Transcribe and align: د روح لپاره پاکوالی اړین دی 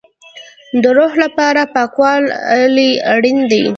د 0.81 0.83
روح 0.97 1.13
لپاره 1.23 1.61
پاکوالی 1.75 2.91
اړین 3.13 3.37
دی 3.51 3.63